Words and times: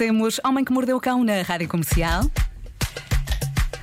temos 0.00 0.40
Homem 0.42 0.64
que 0.64 0.72
Mordeu 0.72 0.96
o 0.96 1.00
Cão 1.00 1.22
na 1.22 1.42
Rádio 1.42 1.68
Comercial. 1.68 2.22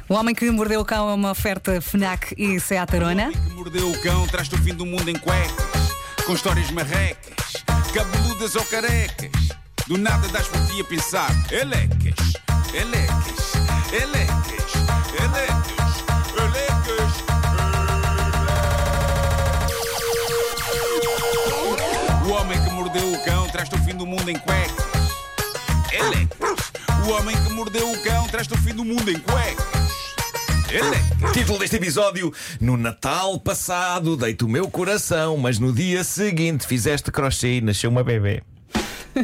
O 0.09 0.15
Homem 0.15 0.33
que 0.33 0.49
Mordeu 0.49 0.81
o 0.81 0.85
Cão 0.85 1.11
é 1.11 1.13
uma 1.13 1.29
oferta 1.29 1.79
FNAC 1.79 2.33
e 2.35 2.59
Seat 2.59 2.95
Arona. 2.95 3.31
que 3.31 3.53
mordeu 3.53 3.87
o 3.87 4.01
cão, 4.01 4.25
traz-te 4.25 4.55
o 4.55 4.57
fim 4.57 4.73
do 4.73 4.83
mundo 4.83 5.07
em 5.07 5.15
cuecas, 5.15 5.91
com 6.25 6.33
histórias 6.33 6.71
marrecas, 6.71 7.63
cabeludas 7.93 8.55
ou 8.55 8.65
carecas. 8.65 9.29
Do 9.85 9.95
nada 9.95 10.27
das 10.29 10.47
por 10.47 10.59
ti 10.65 10.81
a 10.81 10.85
pensar, 10.85 11.29
elecas, 11.51 12.33
elecas, 12.73 13.53
elecas, 13.93 14.73
elecas, 15.21 16.03
elecas. 16.35 17.13
O 22.27 22.31
homem 22.31 22.59
que 22.63 22.69
mordeu 22.71 23.13
o 23.13 23.23
cão, 23.23 23.47
traz-te 23.49 23.75
o 23.75 23.83
fim 23.83 23.93
do 23.93 24.07
mundo 24.07 24.27
em 24.31 24.39
cuecas. 24.39 24.86
O 27.07 27.11
homem 27.11 27.35
que 27.43 27.53
mordeu 27.53 27.89
o 27.91 27.97
cão, 28.03 28.27
traz-te 28.27 28.53
o 28.53 28.57
fim 28.57 28.73
do 28.73 28.83
mundo 28.83 29.09
em 29.09 29.19
cuecas. 29.19 29.65
Elecas. 30.69 31.31
Título 31.33 31.59
deste 31.59 31.77
episódio: 31.77 32.33
No 32.59 32.75
Natal 32.75 33.39
passado 33.39 34.17
deito 34.17 34.45
o 34.45 34.49
meu 34.49 34.69
coração, 34.69 35.37
mas 35.37 35.57
no 35.59 35.71
dia 35.71 36.03
seguinte 36.03 36.67
fizeste 36.67 37.11
crochê 37.11 37.57
e 37.57 37.61
nasceu 37.61 37.89
uma 37.89 38.03
bebê. 38.03 38.43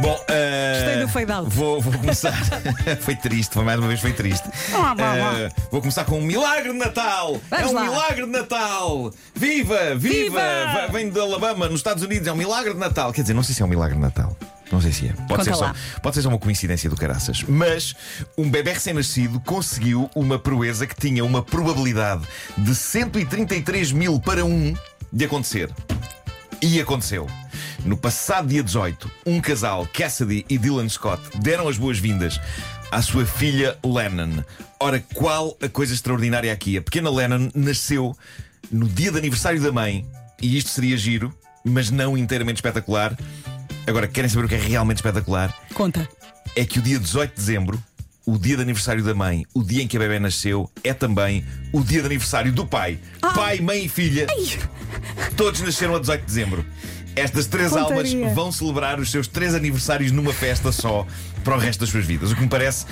Bom, 0.00 0.16
eh, 0.28 0.74
Gostei 0.78 1.00
do 1.02 1.08
fade 1.08 1.32
out. 1.32 1.50
Vou, 1.52 1.80
vou 1.80 1.92
começar. 1.92 2.32
foi 3.02 3.16
triste, 3.16 3.52
foi 3.54 3.64
mais 3.64 3.78
uma 3.80 3.88
vez 3.88 4.00
foi 4.00 4.12
triste. 4.12 4.48
Ah, 4.72 4.94
vá, 4.94 5.16
vá. 5.16 5.38
Eh, 5.38 5.48
vou 5.72 5.80
começar 5.80 6.04
com 6.04 6.18
um 6.20 6.22
milagre 6.22 6.70
de 6.72 6.78
Natal! 6.78 7.40
Vamos 7.50 7.66
é 7.66 7.68
um 7.68 7.72
lá. 7.74 7.82
milagre 7.82 8.24
de 8.24 8.30
Natal! 8.30 9.12
Viva! 9.34 9.96
Viva! 9.96 9.96
Viva! 9.96 10.40
Va- 10.40 10.86
Vem 10.92 11.10
de 11.10 11.18
Alabama, 11.18 11.68
nos 11.68 11.80
Estados 11.80 12.04
Unidos, 12.04 12.28
é 12.28 12.32
um 12.32 12.36
milagre 12.36 12.74
de 12.74 12.78
Natal. 12.78 13.12
Quer 13.12 13.22
dizer, 13.22 13.34
não 13.34 13.42
sei 13.42 13.56
se 13.56 13.62
é 13.62 13.64
um 13.64 13.68
milagre 13.68 13.96
de 13.96 14.00
Natal. 14.00 14.36
Não 14.70 14.80
sei 14.80 14.92
se 14.92 15.06
é. 15.06 15.12
Pode, 15.12 15.28
Conta 15.28 15.44
ser 15.44 15.54
só, 15.54 15.72
pode 16.02 16.16
ser 16.16 16.22
só 16.22 16.28
uma 16.28 16.38
coincidência 16.38 16.90
do 16.90 16.96
caraças. 16.96 17.42
Mas 17.48 17.94
um 18.36 18.50
bebê 18.50 18.72
recém-nascido 18.72 19.40
conseguiu 19.40 20.10
uma 20.14 20.38
proeza 20.38 20.86
que 20.86 20.94
tinha 20.94 21.24
uma 21.24 21.42
probabilidade 21.42 22.22
de 22.56 22.74
133 22.74 23.92
mil 23.92 24.20
para 24.20 24.44
1 24.44 24.74
de 25.12 25.24
acontecer. 25.24 25.70
E 26.60 26.80
aconteceu. 26.80 27.26
No 27.84 27.96
passado 27.96 28.48
dia 28.48 28.62
18, 28.62 29.10
um 29.24 29.40
casal, 29.40 29.86
Cassidy 29.92 30.44
e 30.50 30.58
Dylan 30.58 30.88
Scott, 30.88 31.22
deram 31.38 31.68
as 31.68 31.78
boas-vindas 31.78 32.40
à 32.90 33.00
sua 33.00 33.24
filha 33.24 33.78
Lennon. 33.84 34.42
Ora, 34.80 35.02
qual 35.14 35.56
a 35.62 35.68
coisa 35.68 35.94
extraordinária 35.94 36.52
aqui? 36.52 36.76
A 36.76 36.82
pequena 36.82 37.10
Lennon 37.10 37.50
nasceu 37.54 38.16
no 38.70 38.86
dia 38.86 39.12
de 39.12 39.18
aniversário 39.18 39.60
da 39.60 39.72
mãe, 39.72 40.04
e 40.42 40.56
isto 40.56 40.70
seria 40.70 40.96
giro, 40.96 41.32
mas 41.64 41.90
não 41.90 42.16
inteiramente 42.16 42.56
espetacular. 42.56 43.16
Agora, 43.88 44.06
querem 44.06 44.28
saber 44.28 44.44
o 44.44 44.48
que 44.48 44.54
é 44.54 44.58
realmente 44.58 44.98
espetacular? 44.98 45.54
Conta. 45.72 46.06
é 46.54 46.64
que 46.64 46.78
o 46.78 46.82
dia 46.82 46.98
18 46.98 47.30
de 47.30 47.36
dezembro, 47.36 47.82
o 48.26 48.36
dia 48.36 48.54
de 48.56 48.62
aniversário 48.62 49.02
da 49.02 49.14
mãe, 49.14 49.46
o 49.54 49.62
dia 49.64 49.82
em 49.82 49.88
que 49.88 49.96
a 49.96 50.00
bebê 50.00 50.18
nasceu, 50.18 50.70
é 50.84 50.92
também 50.92 51.42
o 51.72 51.80
dia 51.82 52.00
de 52.00 52.06
aniversário 52.06 52.52
do 52.52 52.66
pai. 52.66 52.98
Pai, 53.20 53.60
mãe 53.60 53.86
e 53.86 53.88
filha. 53.88 54.26
Todos 55.38 55.62
nasceram 55.62 55.96
a 55.96 55.98
18 56.00 56.20
de 56.20 56.26
dezembro. 56.26 56.66
Estas 57.16 57.46
três 57.46 57.70
Pontaria. 57.72 58.14
almas 58.14 58.34
vão 58.34 58.52
celebrar 58.52 59.00
os 59.00 59.10
seus 59.10 59.26
três 59.26 59.54
aniversários 59.54 60.12
numa 60.12 60.34
festa 60.34 60.70
só 60.70 61.06
para 61.42 61.56
o 61.56 61.58
resto 61.58 61.80
das 61.80 61.88
suas 61.88 62.04
vidas. 62.04 62.30
O 62.30 62.36
que 62.36 62.42
me 62.42 62.48
parece 62.48 62.84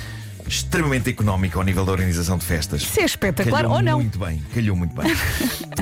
extremamente 0.49 1.11
económico 1.11 1.59
ao 1.59 1.65
nível 1.65 1.85
da 1.85 1.93
organização 1.93 2.39
de 2.39 2.45
festas. 2.45 2.83
Isso 2.83 3.01
é 3.01 3.05
espetacular 3.05 3.63
Calhou 3.63 3.77
ou 3.77 3.83
não? 3.83 3.99
Muito 4.01 4.19
bem, 4.19 4.43
calhou 4.55 4.77
muito 4.77 4.95
bem. 4.95 5.11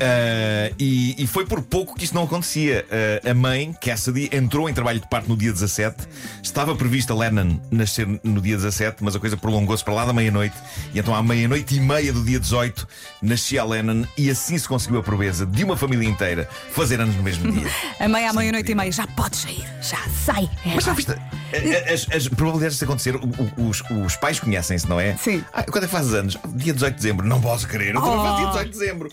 Ah, 0.00 0.72
e, 0.78 1.22
e 1.22 1.26
foi 1.26 1.44
por 1.46 1.62
pouco 1.62 1.94
que 1.96 2.04
isto 2.04 2.14
não 2.14 2.24
acontecia. 2.24 2.84
Ah, 3.24 3.30
a 3.30 3.34
mãe, 3.34 3.74
Cassidy, 3.80 4.28
entrou 4.32 4.68
em 4.68 4.74
trabalho 4.74 5.00
de 5.00 5.08
parto 5.08 5.28
no 5.28 5.36
dia 5.36 5.52
17. 5.52 5.96
Estava 6.42 6.74
prevista 6.74 7.14
Lennon 7.14 7.58
nascer 7.70 8.06
no 8.22 8.40
dia 8.40 8.56
17, 8.56 9.02
mas 9.02 9.14
a 9.16 9.20
coisa 9.20 9.36
prolongou-se 9.36 9.84
para 9.84 9.94
lá 9.94 10.04
da 10.04 10.12
meia-noite. 10.12 10.56
E 10.94 10.98
então, 10.98 11.14
à 11.14 11.22
meia-noite 11.22 11.74
e 11.76 11.80
meia 11.80 12.12
do 12.12 12.22
dia 12.24 12.38
18, 12.40 12.86
nascia 13.22 13.62
a 13.62 13.64
Lennon 13.64 14.04
e 14.16 14.30
assim 14.30 14.56
se 14.58 14.66
conseguiu 14.68 14.98
a 15.00 15.02
proeza 15.02 15.44
de 15.46 15.64
uma 15.64 15.76
família 15.76 16.08
inteira 16.08 16.48
fazer 16.70 17.00
anos 17.00 17.14
no 17.16 17.22
mesmo 17.22 17.50
dia. 17.52 17.68
A 18.00 18.08
meia 18.08 18.30
à 18.30 18.32
meia-noite 18.32 18.72
e 18.72 18.74
meia. 18.74 18.90
Já 18.92 19.06
pode 19.06 19.36
sair. 19.36 19.64
Já 19.80 19.98
sai. 20.24 20.48
É. 20.66 20.74
Mas 20.74 20.84
já 20.84 20.92
viste? 20.92 21.12
a- 21.12 21.16
a- 21.16 21.92
As, 21.94 22.06
as 22.10 22.28
probabilidades 22.28 22.74
disso 22.76 22.84
acontecer, 22.84 23.14
os, 23.56 23.82
os 24.04 24.16
pais 24.16 24.38
conhecem-se, 24.54 24.88
não 24.88 25.00
é? 25.00 25.16
Sim. 25.16 25.42
Ah, 25.52 25.62
quando 25.64 25.84
é 25.84 25.86
que 25.86 25.92
fazes 25.92 26.14
anos? 26.14 26.36
Dia 26.54 26.72
18 26.72 26.94
de 26.94 27.02
dezembro. 27.02 27.26
Não 27.26 27.40
posso 27.40 27.66
crer. 27.66 27.94
Eu 27.94 28.00
também 28.00 28.18
Oh. 28.18 28.22
faço 28.22 28.36
dia 28.38 28.46
18 28.46 28.64
de 28.72 28.78
dezembro. 28.78 29.08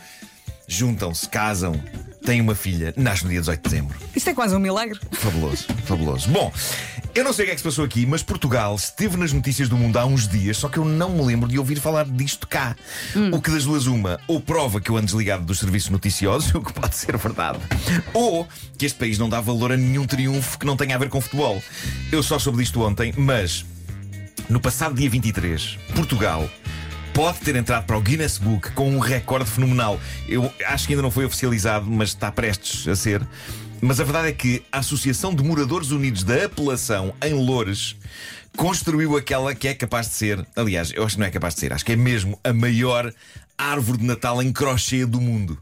Juntam-se, 0.68 1.28
casam, 1.28 1.74
têm 2.24 2.40
uma 2.40 2.56
filha, 2.56 2.94
nasce 2.96 3.24
no 3.26 3.30
dia 3.30 3.40
18 3.42 3.62
de 3.62 3.70
dezembro. 3.70 3.98
Isto 4.16 4.30
é 4.30 4.34
quase 4.34 4.56
um 4.56 4.60
milagre. 4.60 4.98
Fabuloso, 5.12 5.66
fabuloso. 5.86 6.30
Bom, 6.30 6.50
eu 7.14 7.26
não 7.26 7.34
sei 7.34 7.44
o 7.44 7.46
que 7.48 7.52
é 7.52 7.56
que 7.56 7.60
se 7.60 7.68
passou 7.68 7.84
aqui, 7.84 8.06
mas 8.06 8.24
Portugal 8.24 8.74
esteve 8.76 9.18
nas 9.18 9.34
notícias 9.34 9.68
do 9.68 9.76
mundo 9.76 9.98
há 9.98 10.06
uns 10.06 10.30
dias, 10.30 10.56
só 10.56 10.70
que 10.70 10.78
eu 10.78 10.86
não 10.86 11.10
me 11.10 11.24
lembro 11.26 11.50
de 11.50 11.60
ouvir 11.60 11.78
falar 11.78 12.06
disto 12.06 12.48
cá. 12.48 12.74
O 13.34 13.42
que 13.42 13.52
das 13.52 13.66
duas 13.66 13.86
uma, 13.86 14.18
ou 14.30 14.40
prova 14.40 14.80
que 14.80 14.90
eu 14.90 14.96
ando 14.96 15.08
desligado 15.08 15.44
dos 15.44 15.60
serviços 15.60 15.90
noticiosos, 15.90 16.54
o 16.56 16.62
que 16.62 16.72
pode 16.72 16.96
ser 16.96 17.18
verdade, 17.18 17.60
ou 18.14 18.48
que 18.78 18.86
este 18.86 18.98
país 18.98 19.18
não 19.18 19.28
dá 19.28 19.42
valor 19.42 19.74
a 19.74 19.78
nenhum 19.78 20.06
triunfo 20.06 20.58
que 20.58 20.66
não 20.66 20.78
tenha 20.78 20.96
a 20.96 21.00
ver 21.00 21.10
com 21.10 21.20
futebol. 21.20 21.62
Eu 22.14 22.24
só 22.24 22.40
soube 22.40 22.60
disto 22.60 22.82
ontem, 22.82 23.14
mas 23.18 23.66
no 24.52 24.60
passado 24.60 24.94
dia 24.94 25.10
23, 25.10 25.80
Portugal 25.96 26.50
pode 27.14 27.40
ter 27.40 27.56
entrado 27.56 27.86
para 27.86 27.98
o 27.98 28.02
Guinness 28.02 28.38
Book 28.38 28.72
com 28.74 28.94
um 28.94 29.00
recorde 29.00 29.50
fenomenal. 29.50 29.98
Eu 30.28 30.52
acho 30.68 30.88
que 30.88 30.94
ainda 30.94 31.02
não 31.02 31.10
foi 31.10 31.24
oficializado, 31.24 31.90
mas 31.90 32.10
está 32.10 32.30
prestes 32.30 32.86
a 32.86 32.96
ser. 32.96 33.26
Mas 33.80 34.02
a 34.02 34.04
verdade 34.04 34.28
é 34.28 34.32
que 34.34 34.62
a 34.70 34.80
Associação 34.80 35.34
de 35.34 35.42
Moradores 35.42 35.92
Unidos 35.92 36.26
da 36.26 36.46
Apelação 36.46 37.14
em 37.24 37.34
Loures 37.34 37.96
construiu 38.58 39.16
aquela 39.16 39.56
que 39.56 39.70
é 39.70 39.74
capaz 39.74 40.08
de 40.08 40.16
ser, 40.16 40.46
aliás, 40.54 40.92
eu 40.94 41.06
acho 41.06 41.16
que 41.16 41.22
não 41.22 41.28
é 41.28 41.32
capaz 41.32 41.54
de 41.54 41.62
ser, 41.62 41.72
acho 41.72 41.86
que 41.86 41.94
é 41.94 41.96
mesmo 41.96 42.38
a 42.44 42.52
maior 42.52 43.14
árvore 43.58 44.00
de 44.00 44.06
Natal 44.06 44.44
em 44.44 44.52
crochê 44.52 45.06
do 45.06 45.22
mundo. 45.22 45.58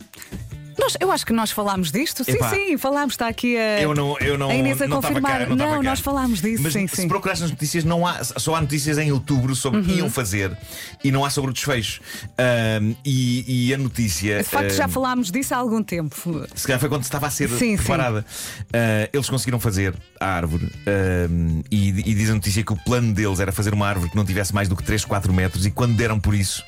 Nós, 0.89 0.97
eu 0.99 1.11
acho 1.11 1.25
que 1.25 1.33
nós 1.33 1.51
falámos 1.51 1.91
disto. 1.91 2.23
Sim, 2.23 2.31
Epá. 2.31 2.49
sim, 2.49 2.77
falámos. 2.77 3.13
Está 3.13 3.27
aqui 3.27 3.57
a, 3.57 3.81
Eu 3.81 3.93
não, 3.93 4.17
eu 4.19 4.37
não, 4.37 4.49
a 4.49 4.55
Inês 4.55 4.81
a 4.81 4.87
não 4.87 5.01
confirmar. 5.01 5.47
cá, 5.47 5.55
não, 5.55 5.57
cá. 5.57 5.83
nós 5.83 5.99
falámos 5.99 6.41
disso. 6.41 6.63
Mas 6.63 6.73
sim, 6.73 6.87
se 6.87 6.95
sim. 6.95 7.07
procurares 7.07 7.41
nas 7.41 7.51
notícias, 7.51 7.83
não 7.83 8.07
há, 8.07 8.23
só 8.23 8.55
há 8.55 8.61
notícias 8.61 8.97
em 8.97 9.11
outubro 9.11 9.55
sobre 9.55 9.81
o 9.81 9.83
que 9.83 9.91
iam 9.93 10.09
fazer 10.09 10.55
e 11.03 11.11
não 11.11 11.23
há 11.23 11.29
sobre 11.29 11.51
o 11.51 11.53
desfecho. 11.53 12.01
Ahm, 12.37 12.93
e, 13.05 13.67
e 13.67 13.73
a 13.73 13.77
notícia. 13.77 14.39
De 14.39 14.43
facto, 14.43 14.71
já 14.73 14.85
ahm, 14.85 14.89
falámos 14.89 15.31
disso 15.31 15.53
há 15.53 15.57
algum 15.57 15.83
tempo. 15.83 16.45
se 16.55 16.65
calhar 16.65 16.79
foi 16.79 16.89
quando 16.89 17.03
estava 17.03 17.27
a 17.27 17.29
ser 17.29 17.49
Sim, 17.49 17.57
sim. 17.57 17.77
preparada. 17.77 18.25
Ah, 18.73 19.09
eles 19.13 19.29
conseguiram 19.29 19.59
fazer 19.59 19.93
a 20.19 20.25
árvore 20.25 20.71
e, 21.69 21.89
e 21.89 22.13
diz 22.15 22.29
a 22.29 22.33
notícia 22.33 22.63
que 22.63 22.73
o 22.73 22.77
plano 22.77 23.13
deles 23.13 23.39
era 23.39 23.51
fazer 23.51 23.73
uma 23.73 23.87
árvore 23.87 24.09
que 24.09 24.15
não 24.15 24.25
tivesse 24.25 24.53
mais 24.53 24.67
do 24.67 24.75
que 24.75 24.83
3, 24.83 25.05
4 25.05 25.33
metros 25.33 25.65
e 25.65 25.71
quando 25.71 25.95
deram 25.95 26.19
por 26.19 26.33
isso. 26.33 26.63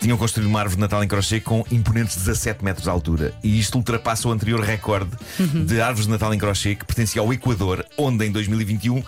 Tinham 0.00 0.16
construído 0.16 0.48
uma 0.48 0.60
árvore 0.60 0.76
de 0.76 0.80
Natal 0.80 1.04
em 1.04 1.08
crochê 1.08 1.40
com 1.40 1.64
imponentes 1.70 2.16
17 2.16 2.64
metros 2.64 2.84
de 2.84 2.90
altura. 2.90 3.34
E 3.42 3.58
isto 3.60 3.76
ultrapassa 3.76 4.26
o 4.28 4.32
anterior 4.32 4.60
recorde 4.60 5.10
Uhum. 5.38 5.64
de 5.64 5.80
árvores 5.80 6.06
de 6.06 6.10
Natal 6.12 6.32
em 6.32 6.38
crochê 6.38 6.74
que 6.74 6.84
pertencia 6.84 7.20
ao 7.20 7.32
Equador, 7.32 7.84
onde 7.98 8.24
em 8.26 8.32
2021 8.32 9.02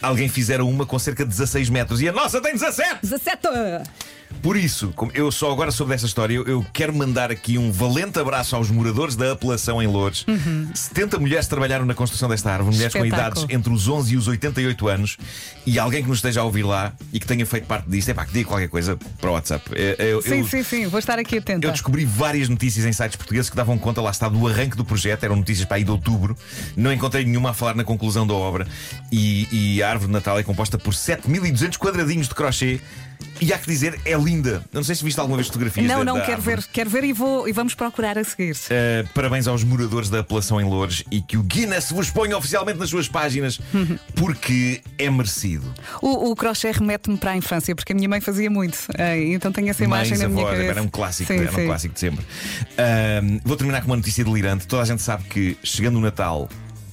alguém 0.00 0.28
fizera 0.28 0.64
uma 0.64 0.86
com 0.86 0.98
cerca 0.98 1.22
de 1.24 1.30
16 1.30 1.68
metros. 1.68 2.00
E 2.00 2.08
a 2.08 2.12
nossa 2.12 2.40
tem 2.40 2.52
17! 2.54 2.98
17! 3.02 3.38
Por 4.42 4.56
isso, 4.56 4.92
como 4.94 5.10
eu 5.14 5.30
só 5.32 5.50
agora 5.52 5.70
soube 5.70 5.92
dessa 5.92 6.06
história, 6.06 6.34
eu, 6.34 6.44
eu 6.46 6.66
quero 6.72 6.94
mandar 6.94 7.30
aqui 7.30 7.58
um 7.58 7.70
valente 7.72 8.18
abraço 8.18 8.54
aos 8.56 8.70
moradores 8.70 9.16
da 9.16 9.32
apelação 9.32 9.82
em 9.82 9.86
Lourdes. 9.86 10.24
70 10.74 11.18
mulheres 11.18 11.46
trabalharam 11.46 11.84
na 11.84 11.94
construção 11.94 12.28
desta 12.28 12.50
árvore, 12.52 12.74
mulheres 12.76 12.92
com 12.92 12.98
Uhum. 13.00 13.04
Espetáculo. 13.06 13.44
idades 13.44 13.56
entre 13.56 13.72
os 13.72 13.88
11 13.88 14.14
e 14.14 14.16
os 14.16 14.28
88 14.28 14.88
anos, 14.88 15.16
e 15.66 15.78
alguém 15.78 16.02
que 16.02 16.08
nos 16.08 16.18
esteja 16.18 16.40
a 16.40 16.44
ouvir 16.44 16.62
lá 16.62 16.92
e 17.12 17.18
que 17.20 17.26
tenha 17.26 17.44
feito 17.44 17.66
parte 17.66 17.88
disto, 17.90 18.08
é 18.10 18.14
pá, 18.14 18.24
que 18.24 18.32
diga 18.32 18.48
qualquer 18.48 18.68
coisa 18.68 18.96
para 19.20 19.30
o 19.30 19.32
WhatsApp. 19.34 19.70
Eu, 19.72 20.06
eu- 20.06 20.22
Sim, 20.22 20.38
eu- 20.40 20.46
sim, 20.48 20.62
sim. 20.62 20.86
Vou 20.86 20.98
estar 20.98 21.18
aqui 21.18 21.38
atenta. 21.38 21.66
eu 21.66 21.72
descobri 21.72 22.04
várias 22.04 22.48
notícias 22.48 22.84
em 22.86 22.92
sites 22.92 23.16
portugueses 23.16 23.50
que 23.50 23.56
davam 23.56 23.76
conta, 23.78 24.00
lá 24.00 24.10
está, 24.10 24.28
do 24.28 24.46
arranque 24.46 24.76
do 24.76 24.84
projeto. 24.84 25.24
Eram 25.24 25.36
notícias 25.36 25.66
para 25.66 25.76
aí 25.76 25.84
de 25.84 25.90
outubro. 25.90 26.36
Não 26.76 26.92
encontrei 26.92 27.24
nenhuma 27.24 27.50
a 27.50 27.54
falar 27.54 27.74
na 27.74 27.84
conclusão 27.84 28.26
da 28.26 28.34
obra. 28.34 28.66
E, 29.12 29.48
e 29.76 29.82
a 29.82 29.90
árvore 29.90 30.06
de 30.08 30.12
Natal 30.12 30.38
é 30.38 30.42
composta 30.42 30.78
por 30.78 30.94
7200 30.94 31.76
quadradinhos 31.78 32.28
de 32.28 32.34
crochê. 32.34 32.80
E 33.40 33.52
há 33.52 33.58
que 33.58 33.66
dizer, 33.66 34.00
é 34.04 34.14
linda. 34.16 34.62
Eu 34.72 34.78
Não 34.78 34.82
sei 34.84 34.94
se 34.94 35.04
viste 35.04 35.18
alguma 35.18 35.36
vez 35.36 35.46
fotografias 35.48 35.86
Não, 35.86 35.98
da- 36.00 36.04
não, 36.04 36.14
da 36.14 36.20
quero 36.22 36.32
árvore. 36.38 36.56
ver, 36.56 36.66
quero 36.72 36.90
ver 36.90 37.04
e, 37.04 37.12
vou, 37.12 37.48
e 37.48 37.52
vamos 37.52 37.74
procurar 37.74 38.18
a 38.18 38.24
seguir. 38.24 38.52
Uh, 38.54 39.08
parabéns 39.14 39.46
aos 39.46 39.62
moradores 39.64 40.08
da 40.10 40.20
apelação 40.20 40.60
em 40.60 40.64
Loures 40.64 41.04
e 41.10 41.20
que 41.22 41.36
o 41.36 41.42
Guinness 41.42 41.90
vos 41.90 42.10
ponha 42.10 42.36
oficialmente 42.36 42.78
nas 42.78 42.90
suas 42.90 43.08
páginas 43.08 43.60
porque 44.14 44.80
é 44.98 45.08
merecido. 45.10 45.72
O, 46.02 46.30
o 46.30 46.36
crochê 46.36 46.70
remete-me 46.72 47.16
para 47.16 47.32
a 47.32 47.36
infância, 47.36 47.74
porque 47.74 47.92
a 47.92 47.96
minha 47.96 48.08
mãe 48.08 48.20
fazia 48.20 48.50
muito. 48.50 48.78
Eh, 48.96 49.32
então 49.32 49.52
tenho 49.52 49.68
essa 49.68 49.84
imagem 49.84 50.10
Mães, 50.10 50.20
na 50.22 50.28
minha 50.28 50.40
avós, 50.42 50.56
cabeça. 50.56 50.70
era 50.72 50.82
um 50.82 50.88
clássico, 50.88 51.32
Sim, 51.32 51.38
era 51.40 51.52
sim. 51.52 51.62
um 51.62 51.66
clássico 51.66 51.94
de 51.94 52.00
sempre. 52.00 52.24
Ahm, 52.76 53.40
vou 53.44 53.56
terminar 53.56 53.80
com 53.80 53.86
uma 53.88 53.96
notícia 53.96 54.24
delirante. 54.24 54.66
Toda 54.66 54.82
a 54.82 54.84
gente 54.84 55.02
sabe 55.02 55.24
que 55.24 55.56
chegando 55.62 55.96
o 55.98 56.00
Natal, 56.00 56.48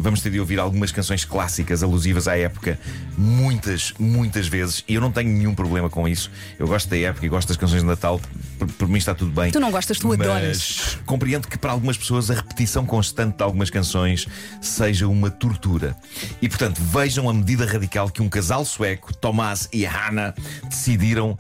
vamos 0.06 0.22
ter 0.22 0.30
de 0.30 0.40
ouvir 0.40 0.60
algumas 0.60 0.92
canções 0.92 1.26
clássicas 1.26 1.82
alusivas 1.82 2.28
à 2.28 2.38
época, 2.38 2.80
muitas, 3.18 3.92
muitas 3.98 4.48
vezes, 4.48 4.84
e 4.88 4.94
eu 4.94 5.02
não 5.02 5.12
tenho 5.12 5.32
nenhum 5.32 5.56
problema 5.56 5.90
com 5.90 6.08
isso. 6.08 6.30
Eu 6.60 6.68
gosto 6.68 6.88
da 6.88 6.98
época 6.98 7.26
e 7.26 7.30
gosto 7.30 7.48
das 7.48 7.58
canções 7.58 7.82
de 7.82 7.88
Natal, 7.88 8.22
por, 8.60 8.68
por 8.74 8.88
mim 8.88 9.00
está 9.00 9.16
tudo 9.16 9.32
bem. 9.32 9.52
Tu 9.52 9.60
não 9.60 9.72
gostas, 9.72 9.98
tu 9.98 10.10
mas 10.10 10.22
adoras. 10.22 11.00
Compreendo 11.08 11.48
que 11.48 11.58
para 11.58 11.72
algumas 11.72 11.98
pessoas 11.98 12.30
a 12.30 12.36
repetição 12.36 12.86
constante 12.86 13.38
de 13.38 13.44
algumas 13.44 13.72
canções 13.72 14.28
seja 14.62 15.08
uma 15.08 15.32
tortura. 15.32 15.96
E 16.40 16.48
portanto, 16.48 16.80
vejam 16.84 17.28
a 17.28 17.34
medida 17.34 17.66
radical 17.66 18.08
que 18.08 18.22
um 18.22 18.30
casal 18.30 18.64
sueco, 18.64 19.12
Tomás 19.12 19.68
e 19.74 19.86
Hannah, 19.86 20.36
decidiram 20.70 21.36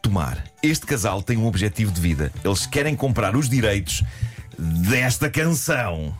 tomar. 0.00 0.44
Este 0.62 0.86
casal 0.86 1.20
tem 1.20 1.36
um 1.36 1.46
objetivo 1.46 1.90
de 1.90 2.00
vida. 2.00 2.30
Eles 2.44 2.64
querem 2.64 2.94
comprar 2.94 3.34
os 3.34 3.48
direitos 3.48 4.04
desta 4.56 5.28
canção. 5.28 6.16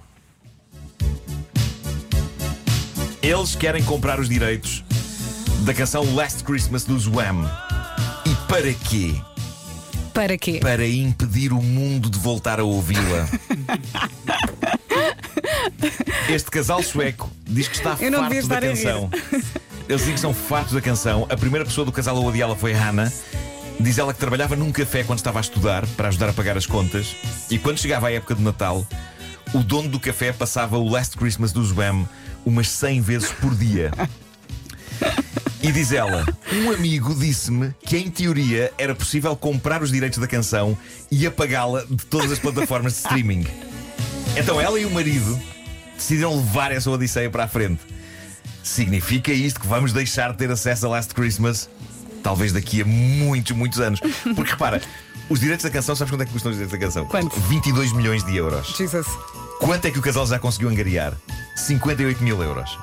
Eles 3.29 3.55
querem 3.55 3.85
comprar 3.85 4.19
os 4.19 4.27
direitos 4.27 4.83
da 5.67 5.75
canção 5.75 6.15
Last 6.15 6.43
Christmas 6.45 6.85
dos 6.85 7.07
Wham. 7.07 7.45
E 8.25 8.35
para 8.51 8.73
quê? 8.73 9.15
Para 10.15 10.39
quê? 10.39 10.61
Para 10.63 10.89
impedir 10.89 11.53
o 11.53 11.61
mundo 11.61 12.09
de 12.09 12.19
voltar 12.19 12.59
a 12.59 12.65
ouvi-la. 12.65 13.29
Este 16.27 16.51
casal 16.51 16.83
sueco 16.83 17.31
diz 17.47 17.69
que 17.69 17.77
está 17.77 17.95
farto 17.97 18.49
da 18.49 18.61
canção. 18.63 19.11
Eles 19.87 20.01
dizem 20.01 20.15
que 20.15 20.21
são 20.21 20.33
fartos 20.33 20.73
da 20.73 20.81
canção. 20.81 21.27
A 21.29 21.37
primeira 21.37 21.67
pessoa 21.67 21.85
do 21.85 21.93
casal 21.93 22.17
a 22.17 22.21
odiá-la 22.21 22.57
foi 22.57 22.73
Hannah. 22.73 23.13
Diz 23.79 23.99
ela 23.99 24.15
que 24.15 24.21
trabalhava 24.21 24.57
num 24.57 24.73
café 24.73 25.05
quando 25.05 25.19
estava 25.19 25.39
a 25.39 25.43
estudar 25.43 25.87
para 25.89 26.09
ajudar 26.09 26.31
a 26.31 26.33
pagar 26.33 26.57
as 26.57 26.65
contas. 26.65 27.15
E 27.51 27.59
quando 27.59 27.79
chegava 27.79 28.07
a 28.07 28.11
época 28.13 28.35
de 28.35 28.41
Natal, 28.43 28.87
o 29.53 29.59
dono 29.59 29.91
do 29.91 30.01
café 30.01 30.33
passava 30.33 30.79
o 30.79 30.89
Last 30.89 31.19
Christmas 31.19 31.53
dos 31.53 31.73
Wham 31.73 32.09
umas 32.44 32.69
100 32.69 33.00
vezes 33.00 33.31
por 33.32 33.55
dia. 33.55 33.90
E 35.62 35.73
diz 35.73 35.93
ela: 35.93 36.25
Um 36.52 36.70
amigo 36.70 37.14
disse-me 37.14 37.75
que 37.85 37.96
em 37.96 38.11
teoria 38.11 38.73
era 38.79 38.94
possível 38.94 39.35
comprar 39.37 39.82
os 39.82 39.90
direitos 39.90 40.19
da 40.19 40.26
canção 40.26 40.76
e 41.11 41.26
apagá-la 41.26 41.85
de 41.85 42.05
todas 42.06 42.31
as 42.31 42.38
plataformas 42.38 42.93
de 42.93 42.99
streaming. 43.00 43.46
Então 44.37 44.61
ela 44.61 44.79
e 44.79 44.85
o 44.85 44.90
marido 44.90 45.38
decidiram 45.96 46.37
levar 46.37 46.70
essa 46.70 46.90
odisseia 46.90 47.29
para 47.29 47.44
a 47.44 47.49
frente. 47.49 47.81
Significa 48.62 49.32
isto 49.32 49.61
que 49.61 49.67
vamos 49.67 49.93
deixar 49.93 50.32
de 50.32 50.38
ter 50.38 50.50
acesso 50.50 50.87
a 50.87 50.91
Last 50.91 51.14
Christmas? 51.14 51.69
Talvez 52.23 52.52
daqui 52.52 52.82
a 52.82 52.84
muitos, 52.84 53.56
muitos 53.56 53.81
anos. 53.81 54.00
Porque 54.37 54.50
repara, 54.50 54.81
os 55.29 55.41
direitos 55.41 55.64
da 55.64 55.70
canção, 55.70 55.96
sabes 55.96 56.11
quanto 56.11 56.23
é 56.23 56.26
que 56.26 56.32
custam 56.32 56.50
os 56.50 56.56
direitos 56.56 56.79
da 56.79 56.87
canção? 56.87 57.06
Quanto? 57.06 57.38
22 57.41 57.93
milhões 57.93 58.25
de 58.25 58.37
euros. 58.37 58.75
Jesus. 58.76 59.06
Quanto 59.58 59.87
é 59.87 59.91
que 59.91 59.99
o 59.99 60.02
casal 60.02 60.26
já 60.26 60.38
conseguiu 60.38 60.69
angariar? 60.69 61.14
58 61.58 62.22
mil 62.22 62.43
euros. 62.43 62.78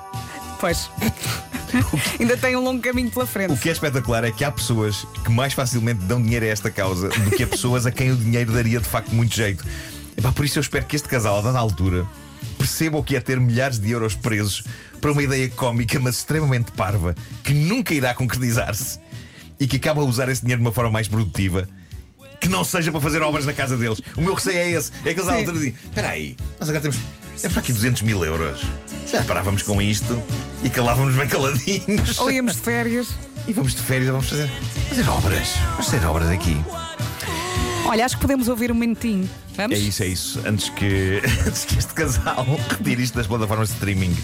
Pois. 0.59 0.89
Ainda 2.19 2.37
tem 2.37 2.55
um 2.55 2.63
longo 2.63 2.81
caminho 2.81 3.11
pela 3.11 3.25
frente. 3.25 3.53
O 3.53 3.57
que 3.57 3.69
é 3.69 3.71
espetacular 3.71 4.23
é 4.23 4.31
que 4.31 4.43
há 4.43 4.51
pessoas 4.51 5.05
que 5.23 5.31
mais 5.31 5.53
facilmente 5.53 6.01
dão 6.05 6.21
dinheiro 6.21 6.45
a 6.45 6.49
esta 6.49 6.71
causa 6.71 7.09
do 7.09 7.31
que 7.31 7.43
a 7.43 7.47
pessoas 7.47 7.85
a 7.85 7.91
quem 7.91 8.11
o 8.11 8.15
dinheiro 8.15 8.51
daria 8.51 8.79
de 8.79 8.87
facto 8.87 9.13
muito 9.13 9.35
jeito. 9.35 9.65
Epá, 10.17 10.31
por 10.31 10.45
isso 10.45 10.57
eu 10.57 10.61
espero 10.61 10.85
que 10.85 10.95
este 10.95 11.07
casal, 11.07 11.39
a 11.39 11.41
dada 11.41 11.59
altura, 11.59 12.05
perceba 12.57 12.97
o 12.97 13.03
que 13.03 13.15
é 13.15 13.19
ter 13.19 13.39
milhares 13.39 13.77
de 13.79 13.91
euros 13.91 14.15
presos 14.15 14.63
para 15.01 15.11
uma 15.11 15.21
ideia 15.21 15.49
cómica, 15.49 15.99
mas 15.99 16.17
extremamente 16.17 16.71
parva, 16.71 17.13
que 17.43 17.53
nunca 17.53 17.93
irá 17.93 18.13
concretizar-se 18.13 18.99
e 19.59 19.67
que 19.67 19.77
acaba 19.77 20.01
a 20.01 20.05
usar 20.05 20.29
esse 20.29 20.41
dinheiro 20.41 20.61
de 20.61 20.67
uma 20.67 20.73
forma 20.73 20.91
mais 20.91 21.07
produtiva. 21.07 21.67
Que 22.39 22.47
não 22.47 22.63
seja 22.63 22.91
para 22.91 23.01
fazer 23.01 23.21
obras 23.21 23.45
na 23.45 23.53
casa 23.53 23.75
deles. 23.77 24.01
O 24.15 24.21
meu 24.21 24.33
receio 24.33 24.57
é 24.57 24.71
esse. 24.71 24.91
É 25.03 25.13
que 25.13 25.19
eles 25.19 25.27
à 25.27 25.35
altura 25.35 25.53
dizem: 25.53 25.75
Espera 25.83 26.09
aí, 26.09 26.35
nós 26.59 26.69
agora 26.69 26.81
temos. 26.81 27.24
Temos 27.41 27.53
para 27.53 27.59
aqui 27.59 27.73
200 27.73 28.01
mil 28.03 28.23
euros. 28.23 28.61
Já 29.11 29.23
parávamos 29.23 29.61
com 29.61 29.81
isto 29.81 30.21
e 30.63 30.69
calávamos 30.69 31.15
bem 31.15 31.27
caladinhos. 31.27 32.17
Ou 32.19 32.31
íamos 32.31 32.55
de 32.55 32.61
férias. 32.61 33.07
E 33.47 33.53
vamos 33.53 33.75
de 33.75 33.81
férias, 33.81 34.09
vamos 34.09 34.27
fazer, 34.27 34.49
fazer 34.89 35.07
obras. 35.09 35.49
Vamos 35.71 35.85
fazer 35.85 36.05
obras 36.05 36.29
aqui. 36.29 36.57
Olha, 37.85 38.03
acho 38.03 38.15
que 38.15 38.21
podemos 38.21 38.47
ouvir 38.47 38.71
um 38.71 38.75
minutinho. 38.75 39.29
Vamos? 39.55 39.77
É 39.77 39.79
isso, 39.79 40.03
é 40.03 40.07
isso. 40.07 40.41
Antes 40.45 40.69
que, 40.69 41.21
antes 41.45 41.65
que 41.65 41.77
este 41.77 41.93
casal 41.93 42.45
retire 42.69 43.03
isto 43.03 43.15
das 43.15 43.27
plataformas 43.27 43.69
de 43.69 43.75
streaming. 43.75 44.15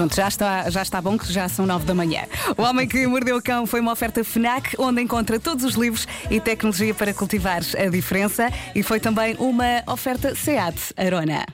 Pronto, 0.00 0.16
já 0.16 0.28
está, 0.28 0.70
já 0.70 0.80
está 0.80 0.98
bom 0.98 1.18
que 1.18 1.30
já 1.30 1.46
são 1.46 1.66
nove 1.66 1.84
da 1.84 1.94
manhã. 1.94 2.22
O 2.56 2.62
Homem 2.62 2.88
que 2.88 3.06
Mordeu 3.06 3.36
o 3.36 3.42
Cão 3.42 3.66
foi 3.66 3.80
uma 3.80 3.92
oferta 3.92 4.24
FNAC, 4.24 4.74
onde 4.78 5.02
encontra 5.02 5.38
todos 5.38 5.62
os 5.62 5.74
livros 5.74 6.08
e 6.30 6.40
tecnologia 6.40 6.94
para 6.94 7.12
cultivar 7.12 7.60
a 7.76 7.86
diferença. 7.90 8.50
E 8.74 8.82
foi 8.82 8.98
também 8.98 9.36
uma 9.38 9.82
oferta 9.86 10.34
SEAT 10.34 10.94
Arona. 10.96 11.44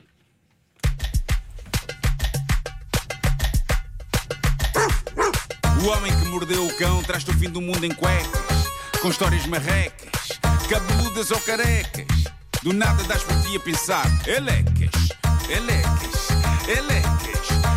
O 5.83 5.87
homem 5.89 6.17
que 6.17 6.29
mordeu 6.29 6.65
o 6.65 6.73
cão 6.77 7.03
traz-te 7.03 7.31
o 7.31 7.33
fim 7.33 7.49
do 7.49 7.59
mundo 7.59 7.83
em 7.83 7.91
cuecas, 7.91 8.71
com 9.01 9.09
histórias 9.09 9.45
marrecas, 9.45 10.39
cabeludas 10.69 11.31
ou 11.31 11.39
carecas. 11.41 12.07
Do 12.63 12.71
nada 12.71 13.03
das 13.03 13.23
por 13.23 13.35
ti 13.41 13.57
a 13.57 13.59
pensar, 13.59 14.05
elecas, 14.25 15.09
elecas, 15.49 16.29
elecas. 16.69 17.36